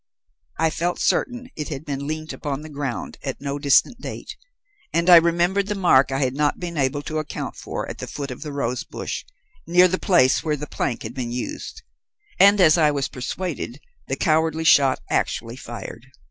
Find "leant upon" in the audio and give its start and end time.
2.07-2.61